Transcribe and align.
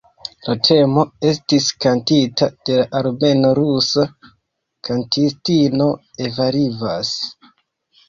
La 0.45 0.53
temo 0.67 1.03
estis 1.31 1.67
kantita 1.85 2.49
de 2.71 2.79
la 2.81 2.87
armeno-rusa 3.03 4.09
kantistino 4.91 5.93
Eva 6.29 6.53
Rivas. 6.61 7.17